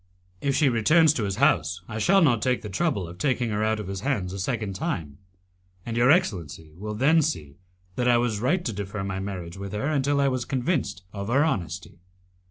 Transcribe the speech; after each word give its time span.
"If 0.41 0.55
she 0.55 0.67
returns 0.67 1.13
to 1.13 1.25
his 1.25 1.35
house 1.35 1.81
I 1.87 1.99
shall 1.99 2.23
not 2.23 2.41
take 2.41 2.63
the 2.63 2.69
trouble 2.71 3.07
of 3.07 3.19
taking 3.19 3.51
her 3.51 3.63
out 3.63 3.79
of 3.79 3.87
his 3.87 3.99
hands 4.01 4.33
a 4.33 4.39
second 4.39 4.73
time, 4.73 5.19
and 5.85 5.95
your 5.95 6.09
excellency 6.09 6.71
will 6.75 6.95
then 6.95 7.21
see 7.21 7.57
that 7.97 8.07
I 8.07 8.17
was 8.17 8.39
right 8.39 8.65
to 8.65 8.73
defer 8.73 9.03
my 9.03 9.19
marriage 9.19 9.57
with 9.57 9.73
her 9.73 9.85
until 9.91 10.19
I 10.19 10.27
was 10.27 10.43
convinced 10.43 11.03
of 11.13 11.27
her 11.27 11.45
honesty." 11.45 11.99